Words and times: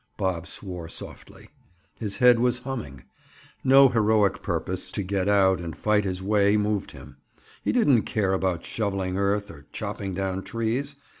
Bob 0.17 0.47
swore 0.47 0.89
softly. 0.89 1.49
His 1.99 2.17
head 2.17 2.39
was 2.39 2.57
humming. 2.57 3.03
No 3.63 3.87
heroic 3.87 4.41
purpose 4.41 4.89
to 4.89 5.03
get 5.03 5.29
out 5.29 5.59
and 5.61 5.77
fight 5.77 6.05
his 6.05 6.23
way 6.23 6.57
moved 6.57 6.89
him. 6.89 7.17
He 7.63 7.71
didn't 7.71 8.01
care 8.01 8.33
about 8.33 8.65
shoveling 8.65 9.15
earth, 9.15 9.51
or 9.51 9.67
chopping 9.71 10.15
down 10.15 10.41
trees. 10.41 10.95